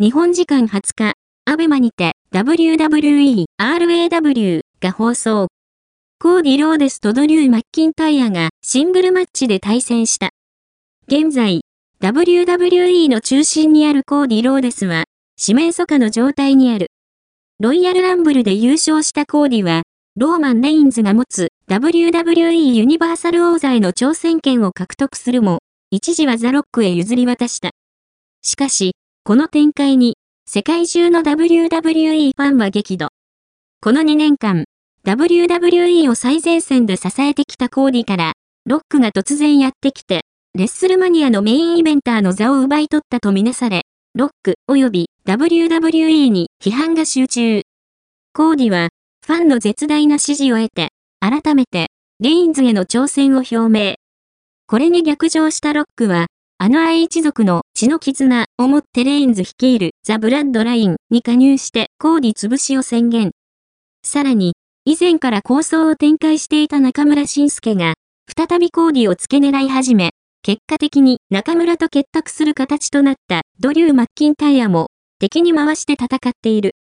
[0.00, 1.14] 日本時間20日、
[1.44, 5.48] ABEMAにて WWE RAW が放送。
[6.20, 10.30] コーディ・ローデスとドリュー・マッキンタイヤがシングルマッチで対戦した。
[11.08, 11.62] 現在、
[12.00, 15.02] WWE の中心にあるコーディ・ローデスは、
[15.36, 16.92] 四面楚歌の状態にある。
[17.58, 19.82] ロイヤルランブルで優勝したコーディは、
[20.14, 25.58] ローマン・レインズが持つ WWE ユニバーサル王座への挑戦権を獲得するも、
[25.90, 27.70] 一時はザ・ロックへ譲り渡した。
[28.42, 28.92] しかし、
[29.24, 30.16] この展開に、
[30.48, 33.08] 世界中の WWE ファンは激怒。
[33.82, 34.64] この2年間、
[35.04, 38.32] WWE を最前線で支えてきたコーディから、
[38.64, 40.22] ロックが突然やってきて、
[40.54, 43.82] レッスルマニアのメインイベンターの座を奪い取ったとみなされ、
[44.14, 47.62] ロック及び WWE に批判が集中。
[48.32, 48.88] コーディは、
[49.26, 50.88] ファンの絶大な支持を得て、
[51.20, 51.88] 改めて、
[52.20, 53.96] レインズへの挑戦を表明。
[54.66, 56.26] これに逆上したロックは、
[56.60, 63.30] あの愛一族の血の絆をもってレインズ率いるザ・ブラッドラインに加入してコーディ潰しを宣言。
[64.04, 67.94] さらに、以前から構想を展開していた中村晋介が、
[68.36, 70.10] 再びコーディを付け狙い始め、
[70.42, 74.88] 結果的に中村と結託する形となったドリュー・マッキンタイヤも
[75.20, 76.72] 敵に回して戦っている。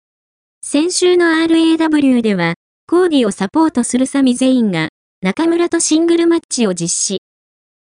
[0.64, 2.56] 先週の RAW では、
[2.88, 4.90] コーディをサポートするサミ全員が
[5.22, 7.22] 中村とシングルマッチを実施。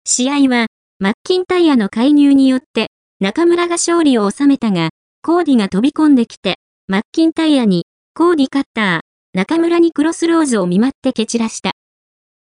[0.06, 0.68] 試合は
[1.02, 2.86] マッキンタイヤの介入によって
[3.18, 11.72] 中村が勝利を収めたが、コーディが飛び込んできて、マッキンタイヤにコーディカッター、中村にクロスローズを見舞って蹴散らした。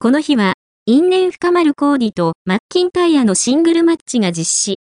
[0.01, 0.55] この日は
[0.87, 4.79] 因縁深まるコーディとマッキンタイヤのシングルマッチが実施。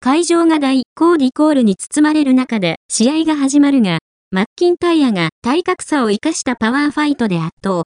[0.00, 3.98] 会場が大コーディコールに包まれる中で試合が始まるが、
[4.30, 7.82] マッキンタイヤが体格差を活かしたパワーファイトで圧倒。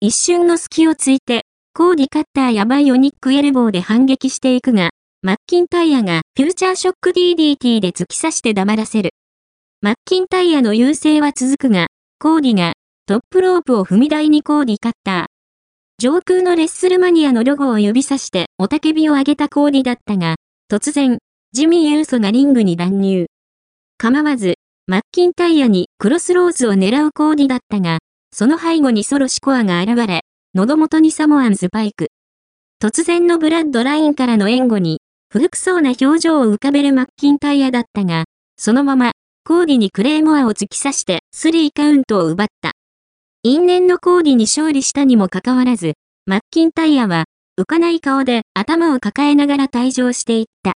[0.00, 1.42] 一瞬の隙をついて、
[1.78, 4.90] コーディカッターやバイオニックエルボーで反撃していくが、
[5.22, 9.10] マッキンタイヤがフューチャーショック DDT で突き刺して黙らせる。
[9.80, 11.86] マッキンタイヤの優勢は続くが、
[12.18, 12.72] コーディが
[13.06, 15.24] トップロープを踏み台にコーディカッター。
[16.00, 20.34] 上空のレッスルマニアのロゴを指さしておたけびを上げたコーディだったが、
[20.68, 21.18] 突然、
[21.52, 23.26] ジミー・ユーソがリングに乱入。
[23.98, 24.54] 構わず、
[24.88, 27.98] マッキンタイヤにクロスローズを狙うコーディだったが、
[28.32, 30.22] その背後にソロシコアが現れ、
[30.54, 32.08] 喉元にサモアンスパイク。
[32.82, 38.24] 突然のブラッドラインからの援護に、古くそうな表情を浮かべるマッキンタイヤだったが、
[38.56, 39.12] そのまま、
[39.44, 42.72] コーディにクレーモアを突き刺して、スリーカウントを奪った。
[43.42, 45.92] 因縁のコーディに勝利したにもかかわらず、
[46.24, 47.26] マッキンタイヤは、
[47.60, 50.58] 浮かない顔で頭を抱えながら退場していった。